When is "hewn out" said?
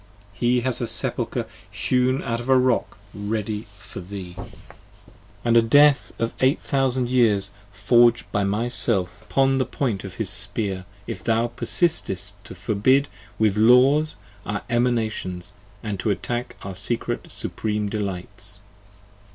1.69-2.39